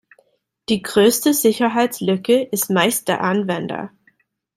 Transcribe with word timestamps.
Die 0.69 0.81
größte 0.81 1.31
Sicherheitslücke 1.31 2.41
ist 2.43 2.71
meist 2.71 3.07
der 3.07 3.21
Anwender. 3.21 3.91